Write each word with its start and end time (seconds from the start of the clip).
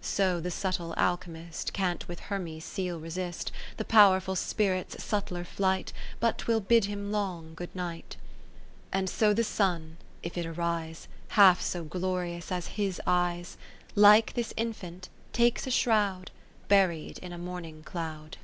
So 0.00 0.40
the 0.40 0.50
subtle 0.50 0.94
alchymist, 0.96 1.72
Can't 1.72 2.08
with 2.08 2.18
Hermes' 2.18 2.64
Seal 2.64 2.98
resist 2.98 3.52
The 3.76 3.84
powerful 3.84 4.34
spirit's 4.34 5.00
subtler 5.00 5.44
fiight, 5.44 5.92
J)Ut 6.20 6.38
'twill 6.38 6.58
bid 6.58 6.86
him 6.86 7.12
long 7.12 7.54
good 7.54 7.72
night: 7.72 8.16
And 8.92 9.08
so 9.08 9.32
the 9.32 9.44
Sun, 9.44 9.98
if 10.24 10.36
it 10.36 10.44
arise 10.44 11.06
Half 11.28 11.62
so 11.62 11.84
glorious 11.84 12.50
as 12.50 12.66
his 12.74 13.00
eyes, 13.06 13.56
20 13.94 14.00
Like 14.00 14.32
this 14.34 14.52
Lifant, 14.58 15.08
takes 15.32 15.68
a 15.68 15.70
shroud. 15.70 16.32
Buried 16.66 17.18
in 17.18 17.32
a 17.32 17.38
morning 17.38 17.84
cloud. 17.84 18.38